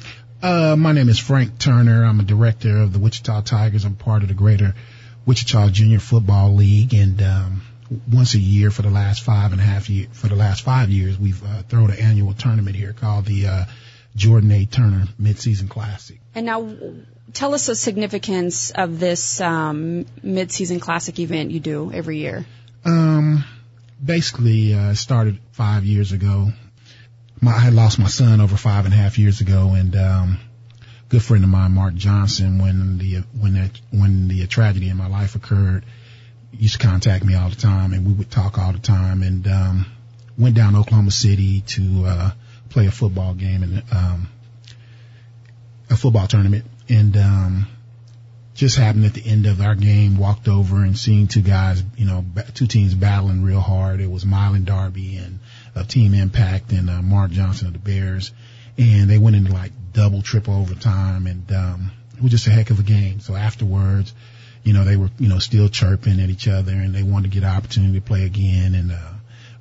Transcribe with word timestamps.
Uh, 0.43 0.77
my 0.79 0.93
name 0.93 1.11
is 1.11 1.19
Frank 1.19 1.59
Turner. 1.59 2.05
I'm 2.05 2.21
a 2.21 2.25
director 2.25 2.79
of 2.79 2.95
the 2.95 2.99
Wichita 2.99 3.43
Tigers. 3.43 3.85
I'm 3.85 3.97
part 3.97 4.23
of 4.23 4.29
the 4.29 4.35
greater 4.35 4.75
Wichita 5.27 5.69
Junior 5.71 5.99
Football 5.99 6.55
League, 6.55 6.95
and 6.95 7.21
um, 7.21 7.63
once 8.11 8.33
a 8.33 8.39
year 8.39 8.71
for 8.71 8.81
the 8.81 8.91
last 8.91 9.23
five 9.23 9.53
and 9.53 9.61
a 9.61 9.65
half 9.65 9.91
year 9.91 10.07
for 10.13 10.29
the 10.29 10.37
last 10.37 10.63
five 10.63 10.89
years, 10.89 11.19
we've 11.19 11.45
uh, 11.45 11.63
thrown 11.65 11.91
an 11.91 11.99
annual 11.99 12.33
tournament 12.33 12.77
here 12.77 12.95
called 12.95 13.27
the 13.27 13.47
uh, 13.47 13.65
Jordan 14.17 14.51
A. 14.53 14.65
Turner 14.65 15.07
Midseason 15.21 15.69
Classic. 15.69 16.19
And 16.35 16.47
now, 16.47 16.75
tell 17.33 17.55
us 17.55 17.67
the 17.67 17.75
significance 17.75 18.71
of 18.71 18.99
this 18.99 19.41
um, 19.41 20.07
mid-season 20.23 20.81
classic 20.81 21.19
event 21.19 21.51
you 21.51 21.61
do 21.61 21.93
every 21.93 22.19
year. 22.19 22.47
Um, 22.85 23.45
basically, 24.05 24.75
uh, 24.75 24.95
started 24.95 25.39
five 25.53 25.85
years 25.85 26.13
ago. 26.13 26.49
My, 27.41 27.53
I 27.53 27.59
had 27.59 27.75
lost 27.75 27.99
my 27.99 28.09
son 28.09 28.41
over 28.41 28.57
five 28.57 28.85
and 28.85 28.95
a 28.95 28.97
half 28.97 29.19
years 29.19 29.41
ago, 29.41 29.75
and 29.75 29.95
um, 29.97 30.41
good 31.09 31.23
friend 31.23 31.45
of 31.45 31.51
mine, 31.51 31.73
Mark 31.73 31.95
Johnson, 31.95 32.59
when 32.59 32.99
the 32.99 33.23
when 33.39 33.55
that 33.55 33.81
when 33.91 34.29
the 34.29 34.47
tragedy 34.47 34.89
in 34.89 34.97
my 34.97 35.09
life 35.09 35.35
occurred, 35.35 35.85
used 36.53 36.81
to 36.81 36.87
contact 36.87 37.25
me 37.25 37.35
all 37.35 37.51
the 37.51 37.57
time, 37.57 37.93
and 37.93 38.07
we 38.07 38.13
would 38.13 38.31
talk 38.31 38.59
all 38.59 38.73
the 38.73 38.79
time, 38.79 39.23
and 39.23 39.47
um, 39.47 39.87
went 40.37 40.57
down 40.57 40.73
to 40.73 40.81
Oklahoma 40.81 41.11
City 41.11 41.61
to 41.63 42.05
uh, 42.07 42.31
play 42.71 42.87
a 42.87 42.91
football 42.91 43.35
game 43.35 43.63
and 43.63 43.83
um, 43.93 44.29
a 45.91 45.97
football 45.97 46.27
tournament, 46.27 46.65
and 46.89 47.17
um, 47.17 47.67
just 48.55 48.77
happened 48.77 49.05
at 49.05 49.15
the 49.15 49.25
end 49.25 49.47
of 49.47 49.61
our 49.61 49.75
game, 49.75 50.19
walked 50.19 50.49
over 50.49 50.83
and 50.83 50.99
seen 50.99 51.29
two 51.29 51.43
guys, 51.43 51.83
you 51.97 52.07
know, 52.07 52.25
two 52.55 52.67
teams 52.67 52.95
battling 52.95 53.43
real 53.43 53.61
hard. 53.61 54.01
It 54.01 54.11
was 54.11 54.27
Milan 54.27 54.65
Darby 54.65 55.17
and 55.17 55.39
of 55.75 55.87
Team 55.87 56.13
Impact 56.15 56.73
and 56.73 56.91
uh, 56.91 57.01
Mark 57.03 57.31
Johnson 57.31 57.69
of 57.69 57.73
the 57.73 57.79
Bears, 57.79 58.33
and 58.77 59.09
they 59.09 59.19
went 59.19 59.37
into 59.37 59.53
like 59.53 59.73
double, 59.93 60.23
triple 60.23 60.55
overtime, 60.55 61.27
and 61.27 61.51
um, 61.53 61.93
it 62.17 62.23
was 62.23 62.33
just 62.33 62.47
a 62.47 62.51
heck 62.51 62.71
of 62.71 62.81
a 62.81 62.83
game. 62.83 63.21
So 63.21 63.35
afterwards, 63.37 64.13
you 64.65 64.73
know, 64.73 64.85
they 64.85 64.97
were, 64.97 65.11
you 65.19 65.29
know, 65.29 65.39
still 65.39 65.69
chirping 65.69 66.21
at 66.21 66.29
each 66.29 66.49
other, 66.49 66.73
and 66.73 66.95
they 66.95 67.03
wanted 67.05 67.31
to 67.31 67.35
get 67.35 67.45
an 67.45 67.57
opportunity 67.57 68.01
to 68.01 68.05
play 68.05 68.25
again, 68.25 68.75
and 68.75 68.93
uh, 68.93 69.13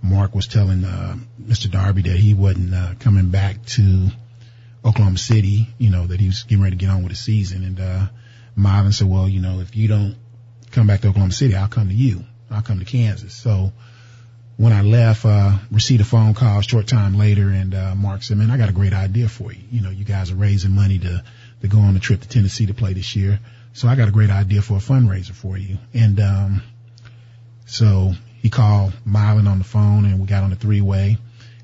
Mark 0.02 0.34
was 0.34 0.48
telling 0.48 0.84
uh, 0.84 1.18
Mr. 1.42 1.70
Darby 1.70 2.02
that 2.04 2.18
he 2.18 2.34
wasn't 2.34 2.74
uh, 2.74 2.94
coming 3.00 3.30
back 3.30 3.64
to 3.68 4.10
Oklahoma 4.88 5.18
City, 5.18 5.68
you 5.78 5.90
know, 5.90 6.08
that 6.08 6.20
he 6.20 6.28
was 6.28 6.44
getting 6.44 6.64
ready 6.64 6.78
to 6.78 6.80
get 6.80 6.90
on 6.90 7.04
with 7.04 7.12
the 7.12 7.18
season. 7.18 7.64
And 7.64 7.80
uh, 7.80 8.08
Milan 8.56 8.92
said, 8.94 9.10
well, 9.10 9.28
you 9.28 9.42
know, 9.42 9.60
if 9.60 9.76
you 9.76 9.88
don't 9.88 10.16
come 10.72 10.88
back 10.88 11.02
to 11.02 11.10
Oklahoma 11.10 11.34
City, 11.34 11.56
I'll 11.56 11.68
come 11.68 11.90
to 11.90 11.96
you. 11.96 12.24
I'll 12.50 12.62
come 12.62 12.80
to 12.80 12.86
Kansas. 12.86 13.34
So 13.34 13.74
when 14.56 14.72
I 14.72 14.82
left, 14.82 15.26
uh, 15.26 15.58
received 15.72 16.02
a 16.02 16.06
phone 16.06 16.34
call 16.34 16.60
a 16.60 16.64
short 16.64 16.88
time 16.88 17.16
later, 17.18 17.50
and 17.50 17.76
uh, 17.76 17.96
Mark 17.96 18.24
said, 18.24 18.38
man, 18.38 18.50
I 18.50 18.58
got 18.58 18.70
a 18.70 18.74
great 18.74 18.94
idea 18.94 19.28
for 19.28 19.52
you. 19.52 19.62
You 19.70 19.82
know, 19.82 19.90
you 19.90 20.06
guys 20.06 20.32
are 20.32 20.36
raising 20.36 20.72
money 20.72 21.00
to, 21.00 21.24
to 21.62 21.68
go 21.68 21.80
on 21.80 21.96
a 21.96 22.00
trip 22.00 22.22
to 22.22 22.28
Tennessee 22.28 22.66
to 22.68 22.74
play 22.74 22.94
this 22.94 23.16
year. 23.16 23.40
So 23.74 23.88
I 23.88 23.96
got 23.96 24.08
a 24.08 24.12
great 24.12 24.30
idea 24.32 24.62
for 24.62 24.76
a 24.76 24.80
fundraiser 24.80 25.34
for 25.34 25.58
you. 25.58 25.78
And 25.94 26.20
um, 26.20 26.64
so 27.66 28.14
he 28.42 28.50
called 28.50 28.94
Milan 29.06 29.48
on 29.48 29.60
the 29.60 29.66
phone 29.66 30.06
and 30.06 30.20
we 30.20 30.26
got 30.26 30.44
on 30.44 30.50
the 30.50 30.56
three 30.56 30.82
way 30.82 31.18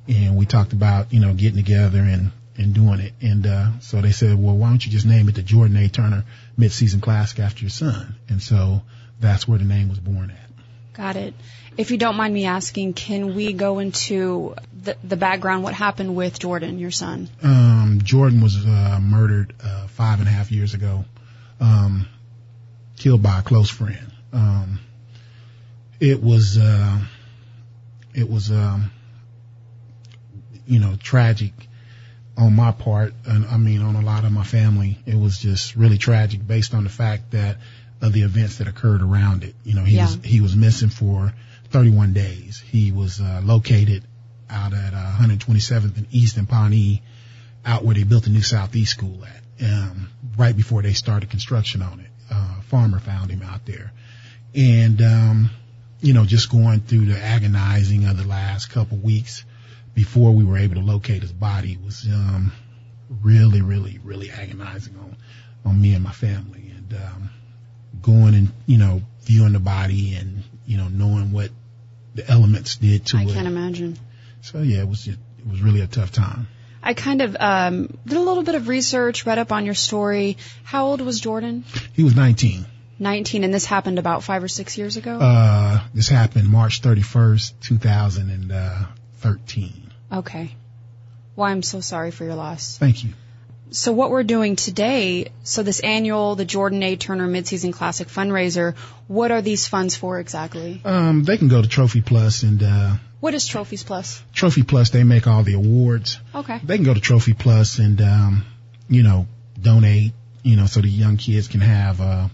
and 0.08 0.38
we 0.38 0.46
talked 0.46 0.74
about, 0.74 1.12
you 1.14 1.20
know, 1.20 1.34
getting 1.34 1.56
together 1.56 2.00
and, 2.00 2.32
and 2.58 2.74
doing 2.74 3.00
it. 3.00 3.14
And, 3.22 3.48
uh, 3.48 3.80
so 3.80 4.02
they 4.02 4.12
said, 4.12 4.42
well, 4.42 4.56
why 4.56 4.70
don't 4.70 4.86
you 4.86 4.92
just 4.92 5.06
name 5.06 5.28
it 5.30 5.36
the 5.36 5.42
Jordan 5.42 5.78
A. 5.78 5.88
Turner 5.88 6.26
Midseason 6.58 7.02
Classic 7.02 7.40
after 7.40 7.62
your 7.62 7.70
son? 7.70 8.16
And 8.30 8.42
so 8.42 8.82
that's 9.20 9.48
where 9.48 9.58
the 9.58 9.66
name 9.66 9.90
was 9.90 10.00
born 10.00 10.32
at. 10.32 10.38
Got 10.94 11.16
it. 11.16 11.34
If 11.76 11.90
you 11.90 11.98
don't 11.98 12.16
mind 12.16 12.34
me 12.34 12.46
asking, 12.46 12.94
can 12.94 13.34
we 13.36 13.54
go 13.54 13.80
into 13.80 14.54
the, 14.80 14.96
the 15.04 15.18
background? 15.18 15.64
What 15.64 15.74
happened 15.74 16.16
with 16.16 16.38
Jordan, 16.38 16.78
your 16.78 16.92
son? 16.92 17.30
Um, 17.42 18.02
Jordan 18.04 18.42
was, 18.42 18.64
uh, 18.64 19.00
murdered, 19.02 19.56
uh, 19.64 19.88
five 19.88 20.20
and 20.20 20.28
a 20.28 20.32
half 20.32 20.52
years 20.52 20.76
ago, 20.76 21.06
um, 21.60 22.08
killed 22.98 23.24
by 23.24 23.40
a 23.40 23.42
close 23.42 23.72
friend. 23.72 24.12
Um, 24.32 24.80
it 26.00 26.22
was, 26.22 26.60
uh, 26.60 27.00
it 28.14 28.30
was, 28.30 28.52
um, 28.52 28.92
you 30.68 30.80
know, 30.80 30.96
tragic 31.02 31.54
on 32.38 32.56
my 32.56 32.72
part. 32.72 33.14
And 33.26 33.46
I 33.46 33.58
mean, 33.58 33.82
on 33.82 33.96
a 33.96 34.02
lot 34.02 34.26
of 34.26 34.32
my 34.32 34.44
family, 34.44 34.98
it 35.06 35.16
was 35.16 35.38
just 35.38 35.76
really 35.76 35.98
tragic 35.98 36.46
based 36.46 36.74
on 36.74 36.84
the 36.84 36.90
fact 36.90 37.32
that 37.32 37.58
of 38.02 38.12
the 38.14 38.22
events 38.24 38.58
that 38.58 38.68
occurred 38.68 39.02
around 39.02 39.44
it. 39.44 39.56
You 39.64 39.76
know, 39.76 39.84
he 39.84 39.96
Yeah. 39.96 40.06
was, 40.06 40.20
he 40.24 40.42
was 40.42 40.56
missing 40.56 40.90
for 40.90 41.34
31 41.72 42.14
days. 42.14 42.62
He 42.68 42.92
was, 42.92 43.22
uh, 43.22 43.42
located 43.44 44.04
out 44.50 44.74
at, 44.74 44.94
uh, 44.94 45.16
127th 45.20 45.98
and 45.98 46.08
East 46.12 46.38
in 46.38 46.46
Pawnee 46.46 47.02
out 47.66 47.86
where 47.86 47.96
they 47.96 48.04
built 48.04 48.24
the 48.26 48.30
new 48.30 48.42
Southeast 48.42 48.92
school 48.92 49.24
at, 49.26 49.66
um, 49.72 50.10
right 50.38 50.56
before 50.56 50.82
they 50.82 50.94
started 50.94 51.30
construction 51.30 51.82
on 51.82 52.00
it. 52.02 52.10
Uh, 52.30 52.62
farmer 52.70 53.00
found 53.00 53.30
him 53.32 53.42
out 53.42 53.66
there 53.66 53.92
and, 54.56 55.02
um, 55.02 55.50
you 56.02 56.14
know, 56.14 56.26
just 56.26 56.52
going 56.52 56.82
through 56.82 57.06
the 57.06 57.18
agonizing 57.18 58.06
of 58.06 58.18
the 58.18 58.26
last 58.28 58.70
couple 58.70 58.98
weeks 58.98 59.46
before 59.94 60.32
we 60.32 60.44
were 60.44 60.58
able 60.58 60.76
to 60.76 60.82
locate 60.82 61.22
his 61.22 61.32
body 61.32 61.78
was, 61.84 62.06
um, 62.12 62.52
really, 63.22 63.62
really, 63.62 64.00
really 64.04 64.32
agonizing 64.32 64.96
on, 64.98 65.16
on 65.66 65.82
me 65.82 65.94
and 65.94 66.04
my 66.04 66.12
family 66.12 66.72
and, 66.76 66.94
um, 66.94 67.30
going 68.02 68.36
and, 68.36 68.52
you 68.66 68.78
know, 68.78 69.02
viewing 69.22 69.54
the 69.54 69.60
body 69.60 70.16
and, 70.16 70.44
you 70.66 70.78
know, 70.78 70.88
knowing 70.88 71.32
what 71.32 71.52
the 72.16 72.28
elements 72.30 72.76
did 72.78 73.06
to 73.08 73.18
I 73.18 73.24
it. 73.24 73.30
I 73.30 73.34
can't 73.34 73.48
imagine. 73.48 73.98
So 74.42 74.62
yeah, 74.62 74.82
it 74.82 74.88
was 74.88 75.06
just, 75.06 75.18
it 75.40 75.48
was 75.48 75.62
really 75.62 75.82
a 75.82 75.88
tough 75.88 76.12
time. 76.12 76.48
I 76.82 76.94
kind 76.94 77.22
of 77.22 77.36
um, 77.40 77.98
did 78.06 78.18
a 78.18 78.22
little 78.22 78.44
bit 78.44 78.56
of 78.56 78.68
research, 78.68 79.26
read 79.26 79.40
up 79.40 79.54
on 79.54 79.66
your 79.66 79.74
story. 79.74 80.38
How 80.64 80.88
old 80.88 81.02
was 81.02 81.22
Jordan? 81.22 81.64
He 81.94 82.04
was 82.04 82.16
19. 82.16 82.66
19, 83.00 83.44
and 83.44 83.54
this 83.54 83.66
happened 83.66 84.00
about 84.00 84.24
five 84.24 84.42
or 84.44 84.48
six 84.48 84.78
years 84.78 84.96
ago? 84.98 85.18
Uh, 85.18 85.82
this 85.94 86.10
happened 86.10 86.50
March 86.50 86.82
31st, 86.82 87.54
2013. 87.62 89.83
Okay. 90.14 90.56
Well, 91.36 91.50
I'm 91.50 91.64
so 91.64 91.82
sorry 91.82 92.12
for 92.12 92.24
your 92.24 92.36
loss. 92.36 92.78
Thank 92.78 93.04
you. 93.04 93.12
So 93.72 93.92
what 93.92 94.12
we're 94.12 94.24
doing 94.24 94.56
today, 94.56 95.32
so 95.44 95.64
this 95.64 95.80
annual, 95.80 96.36
the 96.36 96.46
Jordan 96.46 96.84
A. 96.84 96.96
Turner 96.96 97.28
Midseason 97.28 97.74
Classic 97.74 98.08
fundraiser, 98.08 98.76
what 99.08 99.32
are 99.32 99.42
these 99.42 99.68
funds 99.68 99.96
for 99.96 100.20
exactly? 100.20 100.80
Um, 100.86 101.24
they 101.24 101.38
can 101.38 101.48
go 101.48 101.60
to 101.60 101.68
Trophy 101.68 102.02
Plus 102.02 102.44
and, 102.44 102.62
uh, 102.62 102.98
What 103.20 103.34
is 103.34 103.48
Trophies 103.48 103.82
Plus? 103.82 104.22
Trophy 104.32 104.62
Plus, 104.62 104.92
they 104.92 105.04
make 105.04 105.26
all 105.26 105.42
the 105.42 105.56
awards. 105.56 106.20
Okay. 106.36 106.60
They 106.64 106.76
can 106.76 106.86
go 106.86 106.94
to 106.94 107.00
Trophy 107.00 107.34
Plus 107.34 107.80
and, 107.80 108.00
um, 108.02 108.46
you 108.90 109.02
know, 109.02 109.26
donate, 109.60 110.14
you 110.44 110.56
know, 110.56 110.68
so 110.68 110.82
the 110.82 110.90
young 110.90 111.18
kids 111.18 111.48
can 111.48 111.62
have, 111.62 112.00
uh, 112.00 112.28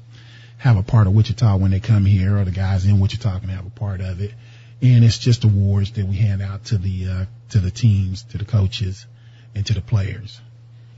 have 0.58 0.76
a 0.76 0.84
part 0.84 1.08
of 1.08 1.14
Wichita 1.14 1.56
when 1.56 1.72
they 1.72 1.80
come 1.80 2.04
here 2.04 2.38
or 2.38 2.44
the 2.44 2.52
guys 2.52 2.84
in 2.86 3.00
Wichita 3.00 3.40
can 3.40 3.48
have 3.48 3.66
a 3.66 3.70
part 3.70 4.02
of 4.02 4.20
it. 4.20 4.34
And 4.82 5.06
it's 5.06 5.18
just 5.18 5.46
awards 5.46 5.92
that 5.92 6.06
we 6.06 6.18
hand 6.18 6.42
out 6.42 6.66
to 6.66 6.78
the, 6.78 7.08
uh, 7.08 7.26
to 7.50 7.60
the 7.60 7.72
teams, 7.72 8.24
to 8.24 8.38
the 8.38 8.46
coaches 8.46 9.06
and 9.56 9.66
to 9.66 9.74
the 9.74 9.82
players. 9.82 10.40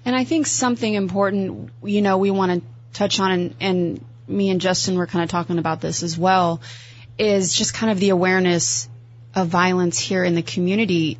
And 0.05 0.15
I 0.15 0.23
think 0.23 0.47
something 0.47 0.93
important, 0.93 1.69
you 1.83 2.01
know, 2.01 2.17
we 2.17 2.31
want 2.31 2.51
to 2.61 2.67
touch 2.97 3.19
on, 3.19 3.31
and, 3.31 3.55
and 3.59 4.05
me 4.27 4.49
and 4.49 4.59
Justin 4.59 4.97
were 4.97 5.07
kind 5.07 5.23
of 5.23 5.29
talking 5.29 5.59
about 5.59 5.81
this 5.81 6.03
as 6.03 6.17
well, 6.17 6.61
is 7.17 7.53
just 7.53 7.73
kind 7.73 7.91
of 7.91 7.99
the 7.99 8.09
awareness 8.09 8.89
of 9.35 9.47
violence 9.47 9.99
here 9.99 10.23
in 10.23 10.35
the 10.35 10.41
community. 10.41 11.19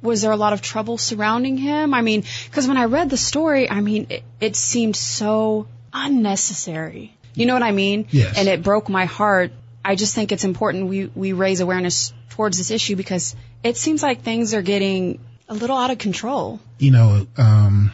was 0.00 0.22
there 0.22 0.32
a 0.32 0.36
lot 0.36 0.52
of 0.52 0.62
trouble 0.62 0.98
surrounding 0.98 1.56
him? 1.56 1.92
I 1.94 2.02
mean, 2.02 2.24
because 2.46 2.66
when 2.66 2.76
I 2.76 2.86
read 2.86 3.10
the 3.10 3.16
story, 3.16 3.70
I 3.70 3.80
mean, 3.80 4.06
it, 4.10 4.24
it 4.40 4.56
seemed 4.56 4.96
so 4.96 5.66
unnecessary. 5.92 7.16
You 7.34 7.46
know 7.46 7.54
what 7.54 7.62
I 7.62 7.72
mean? 7.72 8.06
Yes. 8.10 8.36
And 8.36 8.48
it 8.48 8.62
broke 8.62 8.88
my 8.88 9.04
heart. 9.04 9.52
I 9.84 9.94
just 9.94 10.14
think 10.14 10.32
it's 10.32 10.44
important 10.44 10.86
we, 10.86 11.06
we 11.06 11.32
raise 11.32 11.60
awareness 11.60 12.12
towards 12.30 12.58
this 12.58 12.70
issue 12.70 12.96
because 12.96 13.34
it 13.62 13.76
seems 13.76 14.02
like 14.02 14.22
things 14.22 14.54
are 14.54 14.62
getting 14.62 15.20
a 15.48 15.54
little 15.54 15.76
out 15.76 15.90
of 15.90 15.98
control. 15.98 16.60
You 16.78 16.90
know, 16.90 17.26
um, 17.36 17.92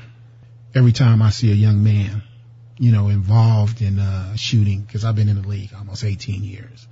every 0.74 0.92
time 0.92 1.22
I 1.22 1.30
see 1.30 1.52
a 1.52 1.54
young 1.54 1.84
man, 1.84 2.22
you 2.78 2.90
know, 2.90 3.08
involved 3.08 3.80
in 3.80 3.98
a 3.98 4.36
shooting, 4.36 4.82
because 4.82 5.04
I've 5.04 5.14
been 5.14 5.28
in 5.28 5.40
the 5.40 5.48
league 5.48 5.72
almost 5.76 6.04
18 6.04 6.42
years, 6.42 6.86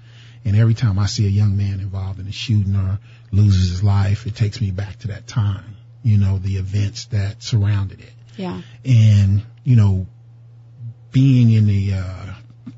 and 0.44 0.56
every 0.56 0.74
time 0.74 0.98
I 0.98 1.06
see 1.06 1.26
a 1.26 1.30
young 1.30 1.56
man 1.56 1.80
involved 1.80 2.20
in 2.20 2.28
a 2.28 2.32
shooting 2.32 2.76
or 2.76 2.98
loses 3.32 3.70
his 3.70 3.82
life, 3.82 4.26
it 4.26 4.36
takes 4.36 4.60
me 4.60 4.70
back 4.70 5.00
to 5.00 5.08
that 5.08 5.26
time. 5.26 5.76
You 6.04 6.18
know, 6.18 6.38
the 6.38 6.56
events 6.56 7.06
that 7.06 7.42
surrounded 7.42 8.00
it. 8.00 8.12
Yeah. 8.36 8.62
and 8.84 9.42
you 9.62 9.76
know 9.76 10.06
being 11.10 11.50
in 11.50 11.66
the 11.66 11.92
uh 11.94 12.34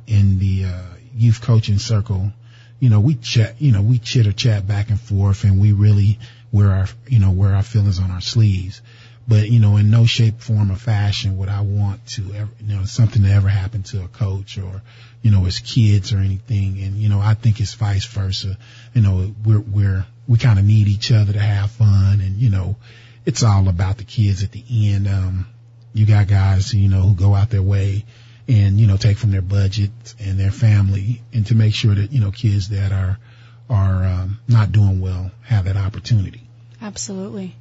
in 0.08 0.40
the 0.40 0.64
uh 0.64 0.82
youth 1.25 1.41
coaching 1.43 1.79
circle 1.79 2.32
you 2.81 2.91
know 2.91 3.00
we 3.00 3.15
chat 3.15 3.61
you 3.61 3.73
know 3.73 3.82
we 3.82 3.99
chitter 3.99 4.32
chat 4.32 4.67
back 4.67 4.91
and 4.91 5.00
forth 5.00 5.44
and 5.44 5.61
we 5.61 5.73
really 5.73 6.19
wear 6.53 6.71
our 6.71 6.87
you 7.09 7.19
know 7.19 7.31
wear 7.31 7.55
our 7.55 7.62
feelings 7.62 7.99
on 7.99 8.11
our 8.11 8.21
sleeves. 8.21 8.81
But 9.26 9.49
you 9.49 9.59
know 9.59 9.76
in 9.79 9.91
no 9.91 10.05
shape 10.05 10.41
form 10.41 10.71
or 10.71 10.76
fashion 10.76 11.38
would 11.38 11.49
i 11.49 11.62
want 11.62 12.06
to 12.09 12.35
ever 12.35 12.50
you 12.61 12.76
know 12.76 12.85
something 12.85 13.23
to 13.23 13.31
ever 13.31 13.49
happen 13.49 13.82
to 13.85 14.05
a 14.05 14.09
coach 14.09 14.59
or 14.59 14.82
you 15.23 15.31
know 15.31 15.41
his 15.44 15.61
kids 15.61 16.12
or 16.12 16.19
anything. 16.19 16.82
And 16.82 16.97
you 16.97 17.09
know 17.09 17.21
i 17.21 17.35
think 17.35 17.59
it's 17.61 17.75
vice 17.75 18.06
versa. 18.06 18.59
You 18.93 19.03
know 19.03 19.35
we're 19.44 19.61
we're 19.61 20.06
we 20.29 20.38
kind 20.38 20.59
of 20.59 20.65
need 20.65 20.88
each 20.88 21.11
other 21.11 21.32
to 21.32 21.41
have 21.41 21.71
fun 21.71 22.21
and 22.21 22.37
you 22.37 22.50
know 22.50 22.76
it's 23.25 23.43
all 23.43 23.69
about 23.69 23.97
the 23.97 24.05
kids 24.05 24.43
at 24.43 24.53
the 24.53 24.62
end. 24.69 25.09
Um, 25.09 25.47
you 25.94 26.05
got 26.05 26.29
guys, 26.29 26.75
you 26.75 26.91
know, 26.91 27.00
who 27.00 27.15
go 27.15 27.35
out 27.35 27.49
their 27.49 27.62
way 27.62 28.05
and, 28.49 28.79
you 28.79 28.87
know, 28.87 28.96
take 28.96 29.17
from 29.17 29.31
their 29.31 29.43
budget 29.43 29.91
and 30.19 30.38
their 30.38 30.50
family 30.50 31.23
and 31.32 31.46
to 31.46 31.55
make 31.55 31.75
sure 31.75 31.94
that, 31.94 32.12
you 32.12 32.20
know, 32.20 32.31
kids 32.31 32.69
that 32.69 32.93
are, 32.93 33.19
are, 33.70 34.05
um, 34.05 34.41
not 34.49 34.73
doing 34.73 35.00
well 35.00 35.31
have 35.43 35.64
that 35.64 35.76
opportunity. 35.76 36.43
Absolutely. 36.81 37.56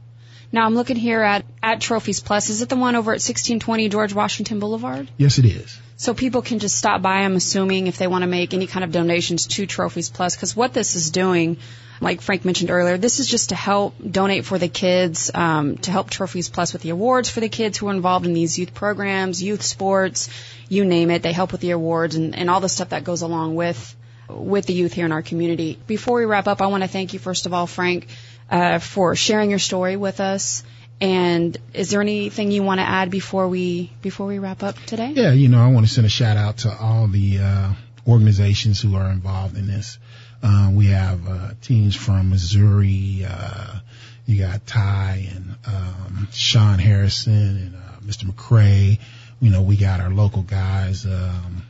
Now 0.53 0.67
I'm 0.67 0.75
looking 0.75 0.95
here 0.95 1.21
at, 1.23 1.44
at 1.63 1.81
Trophies 1.81 2.19
Plus. 2.19 2.51
Is 2.51 2.61
it 2.61 2.69
the 2.69 2.75
one 2.75 2.95
over 2.95 3.11
at 3.11 3.15
1620 3.15 3.89
George 3.89 4.13
Washington 4.13 4.59
Boulevard? 4.59 5.09
Yes, 5.17 5.39
it 5.39 5.45
is. 5.45 5.79
So 5.97 6.13
people 6.13 6.44
can 6.44 6.59
just 6.59 6.77
stop 6.77 7.01
by, 7.01 7.21
I'm 7.21 7.35
assuming, 7.35 7.88
if 7.88 7.97
they 7.97 8.05
want 8.05 8.21
to 8.21 8.27
make 8.27 8.53
any 8.53 8.67
kind 8.67 8.83
of 8.83 8.91
donations 8.91 9.47
to 9.47 9.65
Trophies 9.65 10.09
Plus, 10.09 10.35
because 10.35 10.55
what 10.55 10.71
this 10.71 10.95
is 10.95 11.09
doing, 11.09 11.57
like 12.01 12.21
Frank 12.21 12.45
mentioned 12.45 12.69
earlier, 12.69 13.00
this 13.00 13.19
is 13.19 13.27
just 13.27 13.50
to 13.50 13.55
help 13.55 13.95
donate 14.00 14.45
for 14.45 14.59
the 14.59 14.67
kids, 14.67 15.31
um, 15.33 15.77
to 15.77 15.91
help 15.91 16.11
Trophies 16.11 16.50
Plus 16.50 16.71
with 16.71 16.83
the 16.83 16.91
awards 16.91 17.29
for 17.29 17.39
the 17.39 17.50
kids 17.50 17.79
who 17.79 17.88
are 17.88 17.94
involved 17.94 18.27
in 18.27 18.33
these 18.33 18.59
youth 18.59 18.75
programs, 18.75 19.41
youth 19.41 19.63
sports, 19.63 20.29
you 20.69 20.85
name 20.85 21.09
it. 21.09 21.23
They 21.23 21.33
help 21.33 21.51
with 21.51 21.61
the 21.61 21.71
awards 21.71 22.15
and, 22.15 22.35
and 22.35 22.47
all 22.47 22.59
the 22.59 22.69
stuff 22.69 22.89
that 22.89 23.03
goes 23.03 23.23
along 23.23 23.55
with 23.55 23.95
with 24.29 24.65
the 24.65 24.73
youth 24.73 24.94
here 24.94 25.05
in 25.05 25.11
our 25.11 25.21
community. 25.21 25.77
Before 25.85 26.17
we 26.17 26.25
wrap 26.25 26.47
up, 26.47 26.61
I 26.61 26.67
want 26.67 26.83
to 26.83 26.88
thank 26.88 27.13
you 27.13 27.19
first 27.19 27.45
of 27.45 27.53
all, 27.53 27.67
Frank, 27.67 28.07
uh, 28.49 28.79
for 28.79 29.15
sharing 29.15 29.49
your 29.49 29.59
story 29.59 29.95
with 29.95 30.19
us. 30.19 30.63
And 31.01 31.57
is 31.73 31.89
there 31.89 32.01
anything 32.01 32.51
you 32.51 32.63
want 32.63 32.79
to 32.79 32.87
add 32.87 33.09
before 33.09 33.47
we 33.47 33.91
before 34.01 34.27
we 34.27 34.39
wrap 34.39 34.63
up 34.63 34.77
today? 34.85 35.11
Yeah, 35.15 35.33
you 35.33 35.49
know, 35.49 35.59
I 35.59 35.67
want 35.67 35.85
to 35.85 35.91
send 35.91 36.05
a 36.05 36.09
shout 36.09 36.37
out 36.37 36.57
to 36.59 36.73
all 36.73 37.07
the 37.07 37.39
uh, 37.39 37.73
organizations 38.07 38.79
who 38.79 38.95
are 38.95 39.09
involved 39.09 39.57
in 39.57 39.67
this. 39.67 39.97
Uh, 40.41 40.69
we 40.73 40.87
have 40.87 41.27
uh, 41.27 41.51
teams 41.61 41.95
from 41.95 42.29
Missouri. 42.29 43.25
Uh, 43.27 43.79
you 44.25 44.39
got 44.39 44.65
Ty 44.65 45.27
and 45.35 45.55
um, 45.65 46.27
Sean 46.31 46.79
Harrison 46.79 47.33
and 47.33 47.75
uh, 47.75 47.99
Mr. 48.05 48.25
McCray. 48.25 48.99
You 49.41 49.49
know, 49.49 49.61
we 49.61 49.75
got 49.75 49.99
our 49.99 50.09
local 50.09 50.41
guys. 50.41 51.05
Um, 51.05 51.63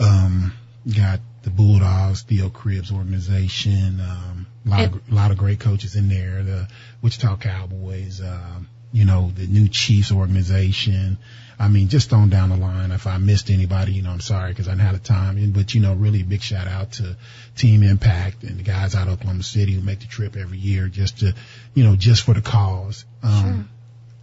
um, 0.00 0.52
got 0.86 1.20
the 1.42 1.50
Bulldogs, 1.50 2.22
Theo 2.22 2.48
Cribs 2.50 2.92
organization. 2.92 4.00
Um, 4.00 4.46
a 4.66 4.68
lot, 4.68 4.84
of, 4.84 5.10
a 5.10 5.14
lot 5.14 5.30
of 5.30 5.38
great 5.38 5.60
coaches 5.60 5.96
in 5.96 6.08
there. 6.08 6.42
The 6.42 6.68
Wichita 7.02 7.36
Cowboys. 7.36 8.20
Um, 8.20 8.68
you 8.92 9.06
know, 9.06 9.32
the 9.34 9.46
new 9.46 9.68
Chiefs 9.68 10.12
organization. 10.12 11.18
I 11.58 11.68
mean, 11.68 11.88
just 11.88 12.12
on 12.12 12.28
down 12.28 12.50
the 12.50 12.56
line. 12.56 12.90
If 12.90 13.06
I 13.06 13.18
missed 13.18 13.50
anybody, 13.50 13.92
you 13.92 14.02
know, 14.02 14.10
I'm 14.10 14.20
sorry 14.20 14.50
because 14.50 14.68
I 14.68 14.72
didn't 14.72 14.82
have 14.82 15.02
the 15.02 15.08
time. 15.08 15.52
But 15.52 15.74
you 15.74 15.80
know, 15.80 15.94
really 15.94 16.22
big 16.22 16.42
shout 16.42 16.68
out 16.68 16.92
to 16.92 17.16
Team 17.56 17.82
Impact 17.82 18.42
and 18.42 18.58
the 18.58 18.62
guys 18.62 18.94
out 18.94 19.08
of 19.08 19.14
Oklahoma 19.14 19.42
City 19.42 19.72
who 19.72 19.80
make 19.80 20.00
the 20.00 20.06
trip 20.06 20.36
every 20.36 20.58
year 20.58 20.88
just 20.88 21.20
to, 21.20 21.34
you 21.74 21.84
know, 21.84 21.96
just 21.96 22.22
for 22.22 22.34
the 22.34 22.42
cause. 22.42 23.04
Um, 23.22 23.70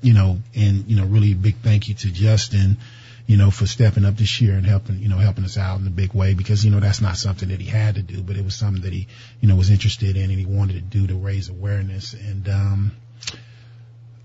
you 0.02 0.14
know, 0.14 0.40
and 0.56 0.88
you 0.88 0.96
know, 0.96 1.06
really 1.06 1.34
big 1.34 1.58
thank 1.58 1.88
you 1.88 1.96
to 1.96 2.12
Justin, 2.12 2.78
you 3.30 3.38
know, 3.38 3.52
for 3.52 3.68
stepping 3.68 4.06
up 4.06 4.18
this 4.18 4.42
year 4.42 4.56
and 4.56 4.66
helping, 4.66 4.98
you 4.98 5.08
know, 5.08 5.18
helping 5.18 5.46
us 5.46 5.56
out 5.56 5.80
in 5.80 5.86
a 5.86 5.92
big 5.92 6.16
way 6.16 6.34
because 6.34 6.66
you 6.66 6.72
know 6.72 6.80
that's 6.80 7.00
not 7.00 7.16
something 7.16 7.50
that 7.50 7.62
he 7.62 7.68
had 7.68 7.94
to 7.94 8.02
do, 8.02 8.24
but 8.24 8.36
it 8.36 8.44
was 8.44 8.56
something 8.56 8.82
that 8.82 8.92
he, 8.92 9.08
you 9.40 9.48
know, 9.48 9.56
was 9.56 9.70
interested 9.70 10.18
in 10.18 10.32
and 10.32 10.40
he 10.40 10.48
wanted 10.48 10.74
to 10.74 10.82
do 10.82 11.06
to 11.06 11.16
raise 11.16 11.48
awareness 11.48 12.14
and. 12.14 12.50
um 12.50 12.92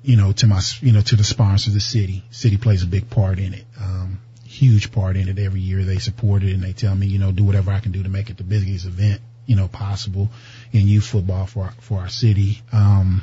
you 0.06 0.17
know, 0.19 0.33
to 0.33 0.47
my, 0.47 0.61
you 0.83 0.93
know, 0.93 1.01
to 1.01 1.17
the 1.17 1.25
sponsor, 1.25 1.71
the 1.71 1.81
city. 1.81 2.23
City 2.31 2.59
plays 2.59 2.83
a 2.83 2.87
big 2.87 3.09
part 3.09 3.39
in 3.39 3.55
it. 3.55 3.65
Um, 3.81 4.21
huge 4.45 4.93
part 4.93 5.17
in 5.17 5.29
it 5.29 5.39
every 5.39 5.61
year. 5.61 5.83
They 5.83 5.97
support 5.97 6.43
it 6.43 6.53
and 6.53 6.62
they 6.62 6.75
tell 6.75 6.95
me, 6.95 7.06
you 7.06 7.19
know, 7.19 7.33
do 7.33 7.43
whatever 7.43 7.73
I 7.73 7.81
can 7.81 7.91
do 7.91 8.03
to 8.03 8.11
make 8.11 8.29
it 8.29 8.37
the 8.37 8.45
biggest 8.45 8.85
event, 8.85 9.23
you 9.47 9.56
know, 9.56 9.67
possible 9.67 10.29
in 10.73 10.87
youth 10.87 11.06
football 11.06 11.47
for 11.47 11.65
our, 11.65 11.73
for 11.81 12.01
our 12.01 12.11
city. 12.11 12.61
Um, 12.71 13.23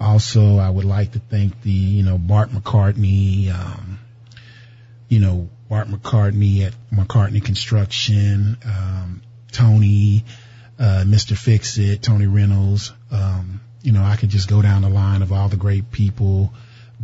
also, 0.00 0.58
I 0.58 0.70
would 0.70 0.84
like 0.84 1.10
to 1.12 1.18
thank 1.18 1.60
the, 1.62 1.70
you 1.70 2.04
know, 2.04 2.18
Bart 2.18 2.50
McCartney, 2.50 3.52
um, 3.52 3.89
you 5.10 5.18
know, 5.18 5.50
Bart 5.68 5.88
McCartney 5.88 6.64
at 6.64 6.72
McCartney 6.90 7.44
Construction, 7.44 8.56
um, 8.64 9.22
Tony, 9.52 10.24
uh, 10.78 11.04
Mr. 11.04 11.36
Fix 11.36 11.76
It, 11.78 12.00
Tony 12.00 12.26
Reynolds, 12.26 12.92
um, 13.10 13.60
you 13.82 13.92
know, 13.92 14.04
I 14.04 14.16
could 14.16 14.28
just 14.30 14.48
go 14.48 14.62
down 14.62 14.82
the 14.82 14.88
line 14.88 15.22
of 15.22 15.32
all 15.32 15.48
the 15.48 15.56
great 15.56 15.90
people 15.90 16.54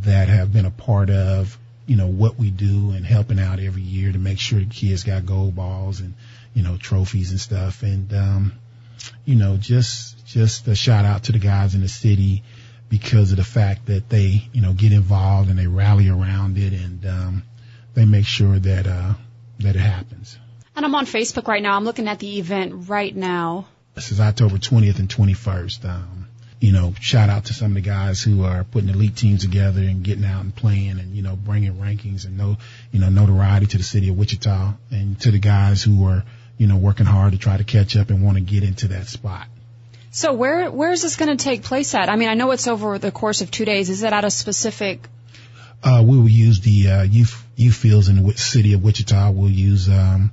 that 0.03 0.29
have 0.29 0.53
been 0.53 0.67
a 0.67 0.71
part 0.71 1.11
of, 1.11 1.59
you 1.87 1.97
know, 1.97 2.07
what 2.07 2.39
we 2.39 2.51
do 2.51 2.93
and 2.93 3.05
helping 3.05 3.41
out 3.41 3.59
every 3.59 3.83
year 3.83 4.13
to 4.13 4.19
make 4.19 4.39
sure 4.39 4.61
the 4.61 4.67
kids 4.67 5.03
got 5.03 5.27
gold 5.27 5.57
balls 5.57 5.99
and, 5.99 6.15
you 6.55 6.63
know, 6.63 6.77
trophies 6.77 7.33
and 7.33 7.41
stuff. 7.41 7.83
And, 7.83 8.13
um, 8.15 8.53
you 9.25 9.35
know, 9.35 9.57
just, 9.57 10.25
just 10.27 10.69
a 10.69 10.77
shout 10.77 11.05
out 11.05 11.25
to 11.25 11.33
the 11.33 11.39
guys 11.39 11.75
in 11.75 11.81
the 11.81 11.89
city 11.89 12.45
because 12.89 13.33
of 13.33 13.39
the 13.39 13.45
fact 13.45 13.87
that 13.87 14.09
they, 14.09 14.49
you 14.53 14.61
know, 14.61 14.75
get 14.75 14.93
involved 14.93 15.51
and 15.51 15.59
they 15.59 15.67
rally 15.67 16.09
around 16.09 16.57
it 16.57 16.73
and, 16.73 17.05
um, 17.05 17.43
they 17.97 18.05
make 18.05 18.27
sure 18.27 18.59
that, 18.59 18.87
uh, 18.87 19.15
that 19.61 19.75
it 19.75 19.81
happens. 19.81 20.39
And 20.77 20.85
I'm 20.85 20.95
on 20.95 21.07
Facebook 21.07 21.49
right 21.49 21.63
now. 21.63 21.75
I'm 21.77 21.85
looking 21.85 22.07
at 22.07 22.19
the 22.19 22.39
event 22.39 22.89
right 22.89 23.17
now. 23.17 23.67
This 23.95 24.13
is 24.13 24.21
October 24.21 24.59
20th 24.59 24.99
and 24.99 25.09
21st. 25.09 25.85
Um, 25.87 26.29
you 26.61 26.73
know, 26.73 26.95
shout 27.01 27.31
out 27.31 27.47
to 27.47 27.55
some 27.55 27.69
of 27.69 27.75
the 27.75 27.81
guys 27.81 28.23
who 28.23 28.45
are 28.45 28.65
putting 28.65 28.91
elite 28.91 29.17
teams 29.17 29.41
together 29.41 29.81
and 29.81 30.05
getting 30.05 30.27
out 30.27 30.43
and 30.43 30.55
playing 30.55 30.99
and, 30.99 31.17
you 31.17 31.23
know, 31.23 31.37
bringing 31.37 31.73
rankings 31.75 32.27
and 32.27 32.37
no, 32.37 32.59
you 32.93 33.01
know, 33.01 33.09
notoriety 33.09 33.67
to 33.67 33.79
the 33.79 33.83
city 33.83 34.11
of 34.11 34.19
Wichita 34.19 34.75
and 34.91 35.19
to 35.23 35.31
the 35.31 35.39
guys 35.39 35.83
who 35.83 36.07
are, 36.07 36.23
you 36.59 36.67
know, 36.67 36.77
working 36.77 37.07
hard 37.07 37.33
to 37.33 37.39
try 37.39 37.57
to 37.57 37.65
catch 37.65 37.97
up 37.97 38.11
and 38.11 38.23
want 38.23 38.37
to 38.37 38.43
get 38.43 38.63
into 38.63 38.89
that 38.89 39.07
spot. 39.07 39.49
So 40.11 40.35
where 40.35 40.71
where 40.71 40.93
is 40.93 41.03
this 41.03 41.17
going 41.17 41.35
to 41.35 41.43
take 41.43 41.63
place 41.63 41.95
at? 41.95 42.11
I 42.11 42.17
mean, 42.17 42.29
I 42.29 42.35
know 42.35 42.51
it's 42.51 42.69
over 42.69 42.99
the 42.99 43.11
course 43.11 43.41
of 43.41 43.51
two 43.51 43.65
days. 43.65 43.89
Is 43.89 44.03
it 44.03 44.13
at 44.13 44.25
a 44.25 44.31
specific? 44.31 45.09
Uh, 45.83 46.03
we 46.07 46.19
will 46.19 46.29
use 46.29 46.61
the 46.61 46.91
uh, 46.91 47.03
youth 47.03 47.46
youth 47.57 47.77
fields 47.77 48.09
in 48.09 48.23
the 48.23 48.33
city 48.35 48.75
of 48.75 48.85
Wichita. 48.85 49.31
We'll 49.31 49.51
use 49.51 49.89
um, 49.89 50.31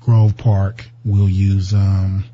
Grove 0.00 0.36
Park. 0.36 0.88
We'll 1.04 1.28
use 1.28 1.74
um, 1.74 2.24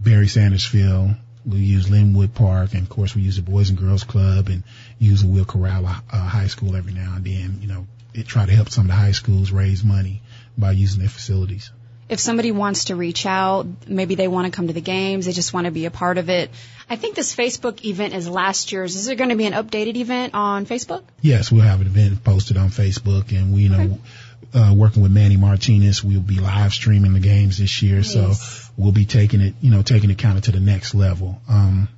Barry 0.00 0.28
Sanders 0.28 0.64
Field. 0.64 1.12
We'll 1.44 1.58
use 1.58 1.90
Linwood 1.90 2.34
Park, 2.34 2.74
and 2.74 2.82
of 2.82 2.88
course 2.88 3.16
we 3.16 3.22
use 3.22 3.36
the 3.36 3.42
Boys 3.42 3.70
and 3.70 3.78
Girls 3.78 4.04
Club, 4.04 4.48
and 4.48 4.62
use 4.98 5.22
the 5.22 5.28
Will 5.28 5.44
Corral 5.44 5.86
uh, 5.86 6.16
High 6.16 6.46
School 6.46 6.76
every 6.76 6.92
now 6.92 7.14
and 7.16 7.24
then. 7.24 7.58
You 7.60 7.68
know, 7.68 7.86
it 8.14 8.26
try 8.26 8.46
to 8.46 8.52
help 8.52 8.68
some 8.68 8.84
of 8.84 8.88
the 8.88 8.96
high 8.96 9.12
schools 9.12 9.50
raise 9.50 9.82
money 9.82 10.22
by 10.56 10.72
using 10.72 11.00
their 11.00 11.08
facilities. 11.08 11.72
If 12.12 12.20
somebody 12.20 12.52
wants 12.52 12.84
to 12.86 12.94
reach 12.94 13.24
out, 13.24 13.66
maybe 13.88 14.16
they 14.16 14.28
want 14.28 14.44
to 14.44 14.54
come 14.54 14.66
to 14.66 14.74
the 14.74 14.82
games, 14.82 15.24
they 15.24 15.32
just 15.32 15.54
want 15.54 15.64
to 15.64 15.70
be 15.70 15.86
a 15.86 15.90
part 15.90 16.18
of 16.18 16.28
it. 16.28 16.50
I 16.90 16.96
think 16.96 17.16
this 17.16 17.34
Facebook 17.34 17.82
event 17.86 18.12
is 18.12 18.28
last 18.28 18.70
year's. 18.70 18.96
Is 18.96 19.06
there 19.06 19.16
going 19.16 19.30
to 19.30 19.36
be 19.36 19.46
an 19.46 19.54
updated 19.54 19.96
event 19.96 20.34
on 20.34 20.66
Facebook? 20.66 21.04
Yes, 21.22 21.50
we'll 21.50 21.62
have 21.62 21.80
an 21.80 21.86
event 21.86 22.22
posted 22.22 22.58
on 22.58 22.68
Facebook, 22.68 23.32
and 23.32 23.54
we 23.54 23.62
you 23.62 23.68
know. 23.70 23.98
Uh, 24.54 24.74
working 24.76 25.02
with 25.02 25.10
Manny 25.10 25.38
Martinez, 25.38 26.04
we'll 26.04 26.20
be 26.20 26.38
live 26.38 26.74
streaming 26.74 27.14
the 27.14 27.20
games 27.20 27.56
this 27.56 27.80
year, 27.80 28.02
so 28.02 28.34
we'll 28.76 28.92
be 28.92 29.06
taking 29.06 29.40
it, 29.40 29.54
you 29.62 29.70
know, 29.70 29.80
taking 29.80 30.10
it 30.10 30.18
kind 30.18 30.36
of 30.36 30.44
to 30.44 30.52
the 30.52 30.60
next 30.60 30.94
level. 30.94 31.40
Um, 31.48 31.88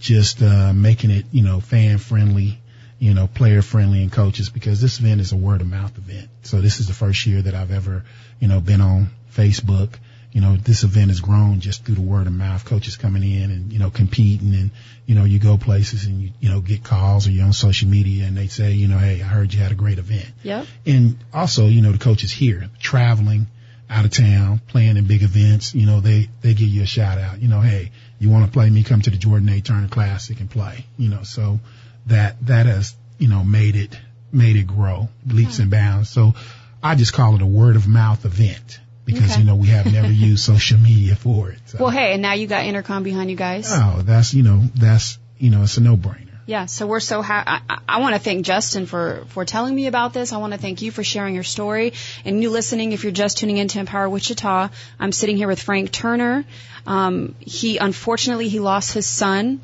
just 0.00 0.42
uh, 0.42 0.72
making 0.72 1.10
it, 1.10 1.26
you 1.30 1.44
know, 1.44 1.60
fan 1.60 1.98
friendly, 1.98 2.58
you 2.98 3.14
know, 3.14 3.28
player 3.28 3.62
friendly, 3.62 4.02
and 4.02 4.10
coaches 4.10 4.48
because 4.48 4.80
this 4.80 4.98
event 4.98 5.20
is 5.20 5.30
a 5.30 5.36
word 5.36 5.60
of 5.60 5.68
mouth 5.68 5.96
event. 5.96 6.28
So 6.42 6.60
this 6.60 6.80
is 6.80 6.88
the 6.88 6.94
first 6.94 7.24
year 7.24 7.42
that 7.42 7.54
I've 7.54 7.70
ever, 7.70 8.02
you 8.40 8.48
know, 8.48 8.60
been 8.60 8.80
on 8.80 9.10
Facebook, 9.32 9.94
you 10.36 10.42
know, 10.42 10.54
this 10.54 10.82
event 10.82 11.08
has 11.08 11.20
grown 11.20 11.60
just 11.60 11.86
through 11.86 11.94
the 11.94 12.02
word 12.02 12.26
of 12.26 12.32
mouth, 12.34 12.62
coaches 12.64 12.96
coming 12.96 13.22
in 13.22 13.50
and, 13.50 13.72
you 13.72 13.78
know, 13.78 13.88
competing 13.88 14.54
and, 14.54 14.70
you 15.06 15.14
know, 15.14 15.24
you 15.24 15.38
go 15.38 15.56
places 15.56 16.04
and 16.04 16.20
you, 16.20 16.30
you 16.40 16.50
know, 16.50 16.60
get 16.60 16.84
calls 16.84 17.26
or 17.26 17.30
you're 17.30 17.46
on 17.46 17.54
social 17.54 17.88
media 17.88 18.26
and 18.26 18.36
they 18.36 18.46
say, 18.48 18.72
you 18.72 18.86
know, 18.86 18.98
hey, 18.98 19.22
I 19.22 19.24
heard 19.24 19.54
you 19.54 19.60
had 19.60 19.72
a 19.72 19.76
great 19.76 19.98
event. 19.98 20.28
Yep. 20.42 20.66
And 20.84 21.16
also, 21.32 21.68
you 21.68 21.80
know, 21.80 21.90
the 21.92 21.98
coaches 21.98 22.30
here 22.30 22.68
traveling 22.78 23.46
out 23.88 24.04
of 24.04 24.10
town, 24.10 24.60
playing 24.66 24.98
in 24.98 25.06
big 25.06 25.22
events, 25.22 25.74
you 25.74 25.86
know, 25.86 26.00
they, 26.00 26.28
they 26.42 26.52
give 26.52 26.68
you 26.68 26.82
a 26.82 26.86
shout 26.86 27.16
out, 27.16 27.40
you 27.40 27.48
know, 27.48 27.62
hey, 27.62 27.90
you 28.18 28.28
want 28.28 28.44
to 28.44 28.52
play 28.52 28.68
me, 28.68 28.82
come 28.82 29.00
to 29.00 29.10
the 29.10 29.16
Jordan 29.16 29.48
A. 29.48 29.62
Turner 29.62 29.88
Classic 29.88 30.38
and 30.38 30.50
play, 30.50 30.84
you 30.98 31.08
know, 31.08 31.22
so 31.22 31.60
that, 32.08 32.44
that 32.46 32.66
has, 32.66 32.94
you 33.18 33.28
know, 33.28 33.42
made 33.42 33.74
it, 33.74 33.98
made 34.32 34.56
it 34.56 34.66
grow 34.66 35.08
leaps 35.26 35.60
and 35.60 35.70
bounds. 35.70 36.10
So 36.10 36.34
I 36.82 36.94
just 36.94 37.14
call 37.14 37.36
it 37.36 37.40
a 37.40 37.46
word 37.46 37.76
of 37.76 37.88
mouth 37.88 38.26
event 38.26 38.80
because, 39.06 39.30
Okay. 39.30 39.40
you 39.40 39.46
know, 39.46 39.56
we 39.56 39.68
have 39.68 39.90
never 39.90 40.12
used 40.30 40.44
social 40.44 40.78
media 40.78 41.16
for 41.16 41.50
it. 41.50 41.58
So. 41.66 41.78
Well, 41.80 41.90
hey, 41.90 42.12
and 42.12 42.20
now 42.20 42.34
you 42.34 42.46
got 42.46 42.66
Intercom 42.66 43.02
behind 43.02 43.30
you 43.30 43.36
guys. 43.36 43.70
Oh, 43.72 44.02
that's, 44.04 44.34
you 44.34 44.42
know, 44.42 44.64
that's, 44.74 45.18
you 45.38 45.48
know, 45.48 45.62
it's 45.62 45.78
a 45.78 45.80
no 45.80 45.96
brainer. 45.96 46.26
Yeah, 46.46 46.66
so 46.66 46.86
we're 46.86 47.00
so 47.00 47.22
happy. 47.22 47.48
I, 47.68 47.78
I 47.88 48.00
want 48.00 48.14
to 48.14 48.20
thank 48.20 48.46
Justin 48.46 48.86
for 48.86 49.24
for 49.30 49.44
telling 49.44 49.74
me 49.74 49.88
about 49.88 50.12
this. 50.12 50.32
I 50.32 50.36
want 50.36 50.52
to 50.52 50.58
thank 50.60 50.80
you 50.80 50.92
for 50.92 51.02
sharing 51.02 51.34
your 51.34 51.42
story 51.42 51.92
and 52.24 52.40
you 52.40 52.50
listening. 52.50 52.92
If 52.92 53.02
you're 53.02 53.10
just 53.12 53.38
tuning 53.38 53.56
in 53.56 53.66
to 53.68 53.80
Empower 53.80 54.08
Wichita, 54.08 54.68
I'm 55.00 55.10
sitting 55.10 55.36
here 55.36 55.48
with 55.48 55.60
Frank 55.60 55.90
Turner. 55.90 56.44
Um, 56.86 57.34
he 57.40 57.78
unfortunately 57.78 58.48
he 58.48 58.60
lost 58.60 58.92
his 58.92 59.06
son. 59.06 59.60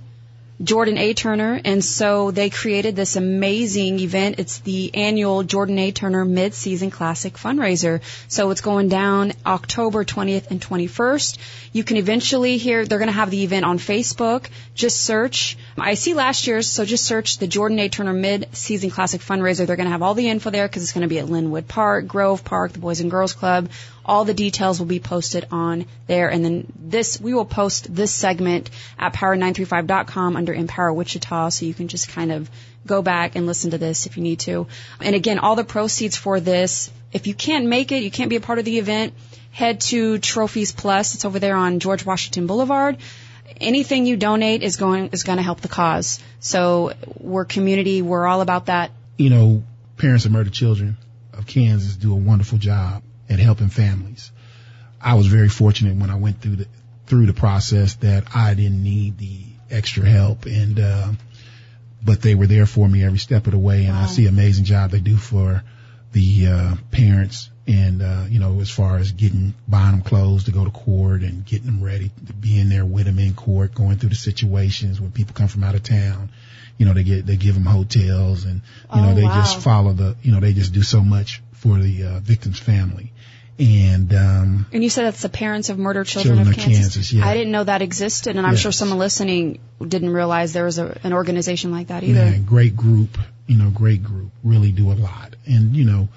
Jordan 0.63 0.97
A. 0.97 1.13
Turner, 1.13 1.61
and 1.65 1.85
so 1.85 2.31
they 2.31 2.49
created 2.49 2.95
this 2.95 3.17
amazing 3.17 3.99
event. 3.99 4.37
It's 4.39 4.59
the 4.59 4.95
annual 4.95 5.43
Jordan 5.43 5.77
A. 5.81 5.91
Turner 5.91 6.25
Mid-Season 6.25 6.91
Classic 6.91 7.35
fundraiser. 7.35 8.01
So 8.29 8.51
it's 8.51 8.61
going 8.61 8.89
down 8.89 9.33
October 9.45 10.05
20th 10.05 10.53
and 10.53 10.61
21st. 10.61 11.39
You 11.73 11.83
can 11.83 11.97
eventually 11.97 12.59
hear, 12.59 12.85
they're 12.85 12.99
going 12.99 13.09
to 13.09 13.13
have 13.13 13.31
the 13.31 13.43
event 13.43 13.65
on 13.65 13.79
Facebook. 13.79 14.47
Just 14.77 15.03
search, 15.03 15.59
I 15.77 15.95
see 15.95 16.15
last 16.15 16.47
year's, 16.47 16.69
so 16.69 16.85
just 16.85 17.07
search 17.07 17.39
the 17.39 17.49
Jordan 17.49 17.81
A. 17.81 17.89
Turner 17.89 18.13
Mid-Season 18.13 18.91
Classic 18.91 19.21
fundraiser. 19.21 19.67
They're 19.67 19.77
going 19.77 19.87
to 19.87 19.93
have 19.93 20.03
all 20.03 20.15
the 20.15 20.29
info 20.29 20.51
there 20.51 20.69
because 20.69 20.85
it's 20.85 20.93
going 20.93 21.03
to 21.03 21.09
be 21.09 21.19
at 21.19 21.29
Linwood 21.29 21.67
Park, 21.67 22.07
Grove 22.07 22.45
Park, 22.45 22.73
the 22.73 22.79
Boys 22.79 23.01
and 23.01 23.11
Girls 23.11 23.33
Club. 23.33 23.69
All 24.05 24.25
the 24.25 24.35
details 24.35 24.81
will 24.81 24.87
be 24.87 24.99
posted 24.99 25.47
on 25.53 25.87
there. 26.09 26.29
And 26.29 26.45
then 26.45 26.73
this, 26.77 27.21
we 27.21 27.35
will 27.35 27.45
post 27.45 27.95
this 27.95 28.13
segment 28.13 28.69
at 28.99 29.15
power935.com 29.15 30.37
under 30.37 30.52
Empower 30.53 30.93
Wichita 30.93 31.51
so 31.51 31.67
you 31.67 31.75
can 31.75 31.89
just 31.89 32.09
kind 32.09 32.33
of 32.33 32.51
go 32.87 33.03
back 33.03 33.37
and 33.37 33.47
listen 33.47 33.71
to 33.71 33.79
this 33.79 34.07
if 34.07 34.17
you 34.17 34.23
need 34.23 34.41
to. 34.41 34.67
And 35.01 35.15
again, 35.15 35.39
all 35.39 35.57
the 35.57 35.65
proceeds 35.65 36.17
for 36.17 36.41
this, 36.41 36.91
if 37.13 37.27
you 37.27 37.35
can't 37.35 37.67
make 37.67 37.93
it, 37.93 38.03
you 38.03 38.11
can't 38.11 38.31
be 38.31 38.37
a 38.37 38.41
part 38.41 38.59
of 38.59 38.65
the 38.65 38.79
event, 38.79 39.15
head 39.51 39.81
to 39.83 40.19
Trophies 40.19 40.73
Plus. 40.73 41.15
It's 41.15 41.25
over 41.25 41.39
there 41.39 41.57
on 41.57 41.79
George 41.79 42.05
Washington 42.05 42.47
Boulevard. 42.47 42.97
Anything 43.61 44.07
you 44.07 44.17
donate 44.17 44.63
is 44.63 44.77
going, 44.77 45.11
is 45.13 45.25
going 45.25 45.37
to 45.37 45.43
help 45.43 45.61
the 45.61 45.69
cause. 45.69 46.21
So 46.41 46.93
we're 47.19 47.45
community, 47.45 48.03
we're 48.03 48.27
all 48.27 48.41
about 48.41 48.67
that. 48.67 48.91
you 49.19 49.31
know, 49.31 49.63
parents 49.99 50.25
of 50.25 50.33
murdered 50.33 50.53
children 50.53 50.97
of 51.33 51.47
Kansas 51.47 51.97
do 51.97 52.13
a 52.13 52.17
wonderful 52.17 52.59
job 52.59 53.03
at 53.29 53.39
helping 53.39 53.69
families. 53.69 54.33
I 55.01 55.15
was 55.15 55.27
very 55.27 55.49
fortunate 55.49 55.97
when 55.97 56.11
I 56.11 56.17
went 56.17 56.41
through 56.41 56.57
the 56.57 56.67
through 57.07 57.27
the 57.27 57.35
process 57.35 57.97
that 57.97 58.25
I 58.35 58.55
didn't 58.55 58.83
need 58.83 59.19
the 59.19 59.52
extra 59.73 60.07
help 60.09 60.47
and 60.47 60.79
uh, 60.79 61.11
but 62.05 62.21
they 62.23 62.35
were 62.35 62.47
there 62.47 62.67
for 62.67 62.89
me 62.89 63.05
every 63.05 63.19
step 63.19 63.47
of 63.47 63.53
the 63.53 63.59
way 63.59 63.87
and 63.87 63.97
I 63.97 64.07
see 64.07 64.27
amazing 64.27 64.65
job 64.65 64.91
they 64.91 65.01
do 65.01 65.17
for 65.17 65.63
the 66.13 66.47
uh, 66.47 66.75
parents 66.91 67.49
and 67.67 68.03
uh, 68.03 68.25
you 68.29 68.39
know 68.41 68.61
as 68.61 68.71
far 68.71 68.99
as 68.99 69.13
getting 69.13 69.55
buying 69.69 69.93
them 69.93 70.03
clothes 70.03 70.45
to 70.45 70.51
go 70.53 70.65
to 70.65 70.71
court 70.71 71.23
and 71.23 71.45
getting 71.47 71.67
them 71.67 71.83
ready 71.83 72.11
to 72.27 72.33
be 72.33 72.59
in 72.59 72.69
there 72.69 72.85
with 72.85 73.07
them 73.07 73.19
in 73.19 73.35
court 73.35 73.75
going 73.75 73.97
through 73.99 74.09
the 74.11 74.15
situations 74.17 75.01
when 75.01 75.13
people 75.13 75.35
come 75.35 75.49
from 75.49 75.63
out 75.65 75.75
of 75.75 75.83
town. 75.83 76.31
You 76.79 76.87
know 76.87 76.95
they 76.95 77.05
get 77.05 77.25
they 77.27 77.37
give 77.37 77.55
them 77.55 77.65
hotels 77.67 78.45
and 78.45 78.63
you 78.95 79.01
know 79.01 79.13
Oh, 79.13 79.15
they 79.15 79.23
wow. 79.25 79.35
just 79.41 79.61
follow 79.61 79.93
the 79.93 80.17
you 80.23 80.33
know 80.33 80.41
they 80.41 80.53
just 80.53 80.73
do 80.73 80.83
so 80.83 81.01
much 81.03 81.41
for 81.53 81.79
the 81.79 82.05
uh, 82.05 82.21
victim's 82.21 82.59
family 82.59 83.12
and 83.59 84.13
um 84.15 84.67
And 84.73 84.83
you 84.83 84.89
said 84.91 85.05
that's 85.05 85.23
the 85.23 85.29
parents 85.29 85.69
of 85.69 85.79
murdered 85.79 86.07
children, 86.07 86.37
Children 86.37 86.53
of 86.55 86.59
of 86.59 86.65
Kansas. 86.65 86.95
Kansas, 86.95 87.13
yeah. 87.13 87.27
I 87.27 87.35
didn't 87.35 87.53
know 87.53 87.65
that 87.65 87.83
existed, 87.83 88.37
and 88.37 88.47
I'm 88.47 88.53
Yes. 88.53 88.61
sure 88.61 88.73
someone 88.73 88.99
listening 88.99 89.59
didn't 89.87 90.11
realize 90.11 90.53
there 90.53 90.65
was 90.65 90.79
a, 90.79 90.99
an 91.05 91.13
organization 91.13 91.71
like 91.71 91.89
that 91.89 92.03
either. 92.03 92.25
Man, 92.25 92.45
great 92.45 92.77
group, 92.77 93.19
you 93.47 93.57
know, 93.57 93.71
great 93.71 94.03
group, 94.03 94.31
really 94.43 94.73
do 94.73 94.91
a 94.91 94.95
lot. 94.95 95.37
And, 95.47 95.77
you 95.77 95.85
know, 95.85 96.09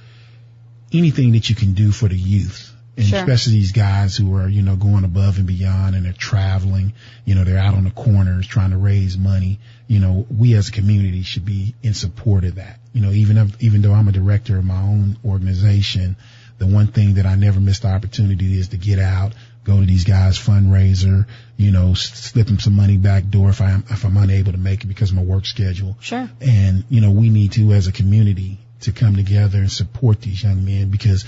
anything 0.94 1.34
that 1.34 1.50
you 1.50 1.56
can 1.56 1.74
do 1.74 1.92
for 1.92 2.08
the 2.08 2.18
youth, 2.18 2.72
and 2.98 3.06
Sure. 3.06 3.20
especially 3.20 3.54
these 3.54 3.74
guys 3.74 4.15
who 4.15 4.36
are, 4.38 4.48
you 4.48 4.62
know, 4.62 4.77
going 4.77 5.04
above 5.04 5.38
and 5.38 5.46
beyond 5.46 5.96
and 5.96 6.06
they're 6.06 6.13
traveling, 6.13 6.94
you 7.25 7.36
know, 7.36 7.44
they're 7.44 7.58
out 7.58 7.74
on 7.75 7.84
the 7.84 7.89
corners 7.92 8.48
trying 8.48 8.70
to 8.72 8.77
raise 8.77 9.18
money. 9.18 9.60
You 9.88 10.00
know, 10.00 10.25
we 10.36 10.54
as 10.56 10.70
a 10.70 10.72
community 10.72 11.24
should 11.24 11.46
be 11.46 11.75
in 11.84 11.94
support 11.94 12.46
of 12.46 12.56
that. 12.56 12.80
You 12.94 13.01
know, 13.01 13.12
even 13.12 13.38
if, 13.38 13.62
even 13.62 13.82
though 13.82 13.92
I'm 13.94 14.08
a 14.08 14.13
director 14.13 14.58
of 14.58 14.63
my 14.63 14.82
own 14.82 15.18
organization, 15.25 16.15
the 16.58 16.66
one 16.66 16.88
thing 16.88 17.16
that 17.16 17.26
I 17.26 17.36
never 17.36 17.60
miss 17.60 17.80
the 17.80 17.90
opportunity 17.90 18.58
is 18.60 18.70
to 18.70 18.78
get 18.78 19.00
out, 19.00 19.34
go 19.64 19.80
to 19.80 19.86
these 19.86 20.06
guys 20.06 20.38
fundraiser, 20.38 21.26
you 21.58 21.72
know, 21.72 21.94
slip 21.94 22.48
them 22.48 22.60
some 22.60 22.74
money 22.74 22.98
back 22.98 23.28
door 23.30 23.50
if 23.50 23.62
I'm, 23.62 23.84
if 23.90 24.06
I'm 24.06 24.16
unable 24.18 24.52
to 24.52 24.58
make 24.58 24.84
it 24.84 24.88
because 24.88 25.10
of 25.10 25.18
my 25.18 25.24
work 25.24 25.46
schedule. 25.46 25.98
Sure. 26.00 26.30
And, 26.40 26.86
you 26.90 27.02
know, 27.02 27.12
we 27.12 27.30
need 27.30 27.54
to, 27.54 27.72
as 27.74 27.88
a 27.88 27.92
community, 27.92 28.60
to 28.82 28.92
come 28.92 29.16
together 29.16 29.58
and 29.58 29.72
support 29.72 30.22
these 30.22 30.44
young 30.44 30.64
men 30.64 30.90
because 30.90 31.26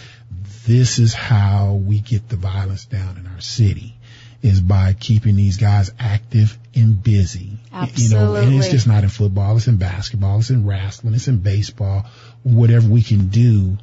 this 0.65 0.99
is 0.99 1.13
how 1.13 1.73
we 1.73 1.99
get 1.99 2.29
the 2.29 2.35
violence 2.35 2.85
down 2.85 3.17
in 3.17 3.25
our 3.27 3.41
city 3.41 3.95
is 4.43 4.61
by 4.61 4.93
keeping 4.93 5.35
these 5.35 5.57
guys 5.57 5.91
active 5.97 6.57
and 6.75 7.01
busy. 7.01 7.57
Absolutely. 7.73 8.05
You 8.05 8.25
know, 8.25 8.35
and 8.35 8.53
it's 8.55 8.69
just 8.69 8.87
not 8.87 9.03
in 9.03 9.09
football, 9.09 9.57
it's 9.57 9.67
in 9.67 9.77
basketball, 9.77 10.39
it's 10.39 10.51
in 10.51 10.65
wrestling, 10.65 11.15
it's 11.15 11.27
in 11.27 11.39
baseball, 11.39 12.05
whatever 12.43 12.87
we 12.87 13.01
can 13.01 13.27
do 13.27 13.77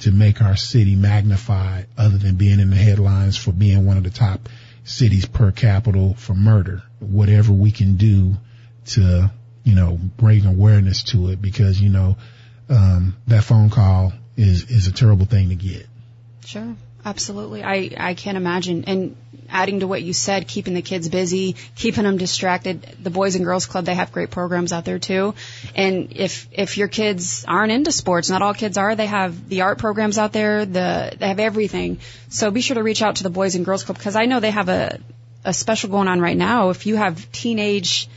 to 0.00 0.12
make 0.12 0.40
our 0.40 0.56
city 0.56 0.94
magnified 0.94 1.86
other 1.96 2.18
than 2.18 2.36
being 2.36 2.60
in 2.60 2.70
the 2.70 2.76
headlines 2.76 3.36
for 3.36 3.52
being 3.52 3.84
one 3.84 3.96
of 3.96 4.04
the 4.04 4.10
top 4.10 4.48
cities 4.84 5.26
per 5.26 5.50
capita 5.52 6.14
for 6.16 6.34
murder. 6.34 6.82
Whatever 7.00 7.52
we 7.52 7.70
can 7.70 7.96
do 7.96 8.36
to, 8.86 9.30
you 9.64 9.74
know, 9.74 9.98
bring 10.16 10.46
awareness 10.46 11.02
to 11.04 11.30
it 11.30 11.42
because, 11.42 11.80
you 11.80 11.90
know, 11.90 12.16
um, 12.68 13.16
that 13.26 13.44
phone 13.44 13.70
call 13.70 14.12
is, 14.36 14.70
is 14.70 14.86
a 14.86 14.92
terrible 14.92 15.26
thing 15.26 15.48
to 15.50 15.54
get. 15.54 15.86
Sure. 16.44 16.76
Absolutely. 17.04 17.62
I, 17.62 17.90
I 17.96 18.14
can't 18.14 18.36
imagine. 18.36 18.84
And 18.86 19.16
adding 19.48 19.80
to 19.80 19.86
what 19.86 20.02
you 20.02 20.12
said, 20.12 20.46
keeping 20.46 20.74
the 20.74 20.82
kids 20.82 21.08
busy, 21.08 21.56
keeping 21.74 22.04
them 22.04 22.18
distracted. 22.18 22.96
The 23.02 23.10
Boys 23.10 23.34
and 23.34 23.44
Girls 23.44 23.66
Club, 23.66 23.84
they 23.84 23.94
have 23.94 24.12
great 24.12 24.30
programs 24.30 24.72
out 24.72 24.84
there 24.84 24.98
too. 24.98 25.34
And 25.74 26.12
if, 26.16 26.48
if 26.52 26.76
your 26.76 26.88
kids 26.88 27.44
aren't 27.48 27.72
into 27.72 27.92
sports, 27.92 28.28
not 28.28 28.42
all 28.42 28.54
kids 28.54 28.76
are, 28.76 28.94
they 28.94 29.06
have 29.06 29.48
the 29.48 29.62
art 29.62 29.78
programs 29.78 30.18
out 30.18 30.32
there, 30.32 30.66
the, 30.66 31.16
they 31.18 31.28
have 31.28 31.40
everything. 31.40 32.00
So 32.28 32.50
be 32.50 32.60
sure 32.60 32.74
to 32.74 32.82
reach 32.82 33.02
out 33.02 33.16
to 33.16 33.22
the 33.22 33.30
Boys 33.30 33.54
and 33.54 33.64
Girls 33.64 33.84
Club 33.84 33.96
because 33.96 34.16
I 34.16 34.26
know 34.26 34.40
they 34.40 34.50
have 34.50 34.68
a, 34.68 34.98
a 35.44 35.54
special 35.54 35.90
going 35.90 36.08
on 36.08 36.20
right 36.20 36.36
now. 36.36 36.70
If 36.70 36.86
you 36.86 36.96
have 36.96 37.30
teenage 37.32 38.08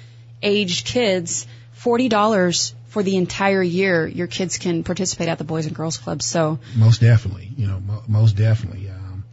aged 0.41 0.85
kids, 0.85 1.47
$40 1.79 2.73
for 2.91 3.03
the 3.03 3.15
entire 3.15 3.63
year, 3.63 4.05
your 4.05 4.27
kids 4.27 4.57
can 4.57 4.83
participate 4.83 5.29
at 5.29 5.37
the 5.37 5.45
Boys 5.45 5.65
and 5.65 5.75
Girls 5.75 5.97
Club. 5.97 6.21
So 6.21 6.59
Most 6.75 6.99
definitely, 6.99 7.49
you 7.55 7.67
know, 7.67 7.79
mo- 7.79 8.03
most 8.07 8.35
definitely. 8.35 8.89
Um, 8.89 9.23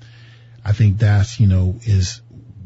I 0.65 0.73
think 0.73 0.99
that's, 0.99 1.41
you 1.41 1.49
know, 1.49 1.75
is 1.83 2.21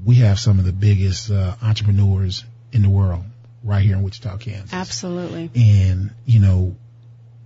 we 0.05 0.17
have 0.17 0.39
some 0.39 0.59
of 0.59 0.67
the 0.67 0.73
biggest, 0.73 1.31
uh, 1.31 1.55
entrepreneurs 1.63 2.45
in 2.73 2.83
the 2.83 2.91
world 2.91 3.25
right 3.65 3.83
here 3.83 3.97
in 3.97 4.03
Wichita, 4.03 4.37
Kansas. 4.37 4.73
absolutely. 4.73 5.51
and 5.55 6.11
you 6.27 6.41
know 6.41 6.77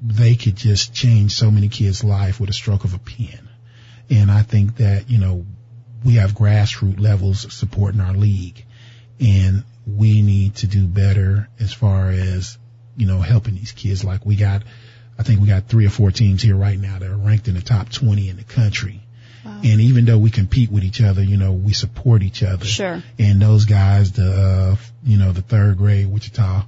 they 0.03 0.35
could 0.35 0.57
just 0.57 0.93
change 0.95 1.33
so 1.33 1.51
many 1.51 1.69
kids' 1.69 2.03
life 2.03 2.41
with 2.41 2.51
a 2.51 2.53
stroke 2.53 2.85
of 2.85 2.95
a 2.95 2.99
pen. 2.99 3.49
And 4.11 4.31
I 4.31 4.43
think 4.43 4.77
that 4.77 5.09
you 5.11 5.19
know 5.19 5.45
we 6.05 6.15
have 6.15 6.33
grassroots 6.33 7.01
levels 7.01 7.53
supporting 7.53 8.01
our 8.01 8.13
league, 8.15 8.65
and 9.21 9.65
we 9.87 10.23
need 10.23 10.57
to 10.57 10.67
do 10.67 10.87
better 10.87 11.49
as 11.61 11.73
far 11.73 12.11
as 12.11 12.59
you 12.97 13.07
know 13.07 13.21
helping 13.21 13.55
these 13.55 13.73
kids. 13.73 14.05
Like 14.05 14.25
we 14.25 14.37
got, 14.37 14.63
I 15.19 15.23
think 15.23 15.41
we 15.41 15.47
got 15.47 15.69
three 15.69 15.87
or 15.87 15.91
four 15.91 16.11
teams 16.11 16.43
here 16.43 16.57
right 16.57 16.79
now 16.79 16.99
that 16.99 17.11
are 17.11 17.17
ranked 17.17 17.49
in 17.49 17.55
the 17.55 17.63
top 17.63 17.91
20 17.91 18.29
in 18.29 18.37
the 18.37 18.45
country. 18.45 19.01
And 19.63 19.81
even 19.81 20.05
though 20.05 20.19
we 20.19 20.31
compete 20.31 20.71
with 20.71 20.85
each 20.85 21.01
other, 21.01 21.23
you 21.23 21.37
know, 21.37 21.53
we 21.53 21.73
support 21.73 22.23
each 22.23 22.43
other. 22.43 22.65
Sure. 22.65 23.03
And 23.19 23.41
those 23.41 23.65
guys, 23.65 24.13
the, 24.13 24.31
uh, 24.31 24.77
you 25.05 25.19
know, 25.19 25.33
the 25.33 25.43
third 25.43 25.79
grade 25.79 26.07
Wichita, 26.07 26.65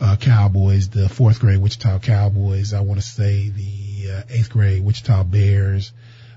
uh, 0.00 0.16
Cowboys, 0.16 0.88
the 0.88 1.08
fourth 1.08 1.40
grade 1.40 1.60
Wichita 1.60 2.00
Cowboys, 2.00 2.74
I 2.74 2.80
want 2.80 3.00
to 3.00 3.06
say 3.06 3.48
the 3.50 4.12
uh, 4.12 4.22
eighth 4.28 4.50
grade 4.50 4.82
Wichita 4.82 5.24
Bears, 5.24 5.92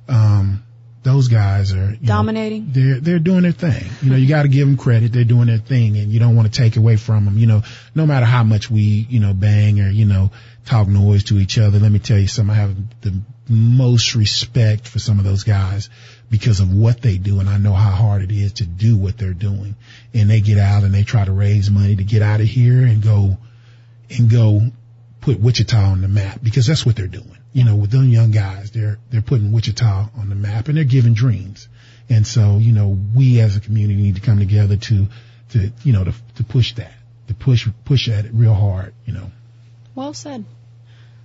um, 0.07 0.63
those 1.03 1.27
guys 1.27 1.73
are 1.73 1.91
you 1.91 1.99
know, 2.01 2.07
Dominating. 2.07 2.67
they're 2.71 2.99
they're 2.99 3.19
doing 3.19 3.43
their 3.43 3.51
thing. 3.51 3.83
You 4.01 4.11
know, 4.11 4.15
you 4.15 4.27
got 4.27 4.43
to 4.43 4.47
give 4.47 4.67
them 4.67 4.77
credit. 4.77 5.11
They're 5.11 5.23
doing 5.23 5.47
their 5.47 5.57
thing, 5.57 5.97
and 5.97 6.11
you 6.11 6.19
don't 6.19 6.35
want 6.35 6.51
to 6.51 6.57
take 6.57 6.77
away 6.77 6.95
from 6.95 7.25
them. 7.25 7.37
You 7.37 7.47
know, 7.47 7.63
no 7.93 8.05
matter 8.05 8.25
how 8.25 8.43
much 8.43 8.71
we 8.71 8.81
you 9.09 9.19
know 9.19 9.33
bang 9.33 9.79
or 9.79 9.89
you 9.89 10.05
know 10.05 10.31
talk 10.65 10.87
noise 10.87 11.25
to 11.25 11.39
each 11.39 11.57
other. 11.57 11.79
Let 11.79 11.91
me 11.91 11.99
tell 11.99 12.17
you 12.17 12.27
something. 12.27 12.55
I 12.55 12.59
have 12.59 13.01
the 13.01 13.21
most 13.49 14.15
respect 14.15 14.87
for 14.87 14.99
some 14.99 15.19
of 15.19 15.25
those 15.25 15.43
guys 15.43 15.89
because 16.29 16.59
of 16.59 16.73
what 16.73 17.01
they 17.01 17.17
do. 17.17 17.39
And 17.39 17.49
I 17.49 17.57
know 17.57 17.73
how 17.73 17.91
hard 17.91 18.21
it 18.21 18.31
is 18.31 18.53
to 18.53 18.65
do 18.65 18.97
what 18.97 19.17
they're 19.17 19.33
doing. 19.33 19.75
And 20.13 20.29
they 20.29 20.41
get 20.41 20.57
out 20.57 20.83
and 20.83 20.93
they 20.93 21.03
try 21.03 21.25
to 21.25 21.31
raise 21.31 21.69
money 21.69 21.95
to 21.95 22.03
get 22.03 22.21
out 22.21 22.39
of 22.39 22.47
here 22.47 22.81
and 22.85 23.03
go 23.03 23.37
and 24.09 24.29
go 24.29 24.61
put 25.23 25.39
Wichita 25.39 25.77
on 25.77 26.01
the 26.01 26.07
map 26.07 26.39
because 26.43 26.67
that's 26.67 26.85
what 26.85 26.95
they're 26.95 27.07
doing. 27.07 27.37
You 27.53 27.63
know, 27.63 27.75
with 27.75 27.91
them 27.91 28.09
young 28.09 28.31
guys, 28.31 28.71
they're, 28.71 28.99
they're 29.09 29.21
putting 29.21 29.51
Wichita 29.51 30.09
on 30.17 30.29
the 30.29 30.35
map 30.35 30.67
and 30.67 30.77
they're 30.77 30.83
giving 30.83 31.13
dreams. 31.13 31.67
And 32.09 32.27
so, 32.27 32.57
you 32.57 32.73
know, 32.73 32.97
we 33.15 33.39
as 33.39 33.55
a 33.55 33.61
community 33.61 34.01
need 34.01 34.15
to 34.15 34.21
come 34.21 34.39
together 34.39 34.75
to, 34.75 35.07
to, 35.51 35.71
you 35.83 35.93
know, 35.93 36.03
to, 36.03 36.13
to 36.35 36.43
push 36.43 36.73
that, 36.75 36.93
to 37.27 37.33
push, 37.33 37.67
push 37.85 38.09
at 38.09 38.25
it 38.25 38.31
real 38.33 38.53
hard, 38.53 38.93
you 39.05 39.13
know. 39.13 39.31
Well 39.95 40.13
said. 40.13 40.43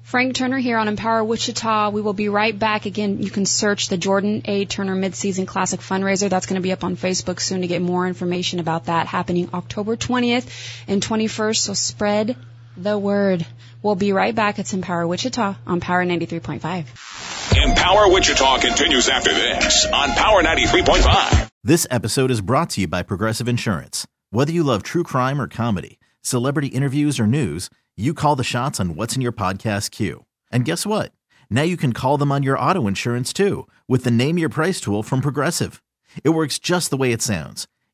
Frank 0.05 0.37
Turner 0.37 0.59
here 0.59 0.79
on 0.79 0.89
Empower 0.89 1.23
Wichita. 1.23 1.91
We 1.91 2.01
will 2.01 2.15
be 2.15 2.31
right 2.31 2.59
back. 2.59 2.87
Again, 2.87 3.21
you 3.21 3.31
can 3.31 3.45
search 3.45 3.89
the 3.89 3.99
Jordan 3.99 4.43
A. 4.47 4.65
Turner 4.65 4.97
Midseason 4.97 5.47
Classic 5.47 5.81
Fundraiser. 5.81 6.31
That's 6.31 6.47
going 6.47 6.55
to 6.55 6.63
be 6.63 6.73
up 6.73 6.85
on 6.85 6.97
Facebook 6.97 7.41
soon 7.41 7.61
to 7.61 7.67
get 7.67 7.83
more 7.83 8.07
information 8.07 8.59
about 8.59 8.87
that 8.87 9.07
happening 9.07 9.51
October 9.53 9.97
20th 9.97 10.49
and 10.87 11.03
21st. 11.03 11.57
So 11.57 11.75
spread 11.75 12.37
the 12.83 12.99
word. 12.99 13.47
We'll 13.83 13.97
be 13.97 14.13
right 14.13 14.35
back. 14.35 14.59
It's 14.59 14.73
Empower 14.73 15.07
Wichita 15.07 15.57
on 15.67 15.81
Power 15.81 16.05
93.5. 16.05 17.65
Empower 17.71 18.13
Wichita 18.13 18.59
continues 18.59 19.09
after 19.09 19.33
this 19.33 19.87
on 19.87 20.11
Power 20.11 20.43
93.5. 20.43 21.51
This 21.65 21.87
episode 21.91 22.31
is 22.31 22.41
brought 22.41 22.71
to 22.71 22.83
you 22.83 22.89
by 22.89 23.03
Progressive 23.03 23.49
Insurance. 23.49 24.07
Whether 24.31 24.53
you 24.53 24.63
love 24.63 24.83
true 24.83 25.03
crime 25.03 25.41
or 25.41 25.49
comedy, 25.49 25.99
celebrity 26.23 26.69
interviews 26.69 27.19
or 27.19 27.27
news, 27.27 27.69
you 27.97 28.15
call 28.15 28.37
the 28.37 28.45
shots 28.45 28.79
on 28.79 28.95
what's 28.95 29.17
in 29.17 29.23
your 29.23 29.33
podcast 29.33 29.91
queue. 29.91 30.25
And 30.53 30.65
guess 30.65 30.87
what? 30.87 31.13
Now 31.51 31.63
you 31.63 31.77
can 31.77 31.93
call 31.93 32.17
them 32.17 32.31
on 32.31 32.43
your 32.43 32.59
auto 32.59 32.87
insurance 32.87 33.33
too 33.33 33.67
with 33.89 34.05
the 34.05 34.11
Name 34.11 34.39
Your 34.39 34.49
Price 34.49 34.81
tool 34.81 35.03
from 35.03 35.21
Progressive. 35.21 35.83
It 36.25 36.31
works 36.31 36.59
just 36.59 36.91
the 36.91 36.97
way 36.97 37.13
it 37.13 37.23
sounds. 37.23 37.67